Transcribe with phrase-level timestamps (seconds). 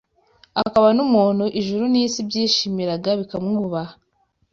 [0.63, 3.93] akaba n’umuntu ijuru n’isi byishimiraga bikamwubaha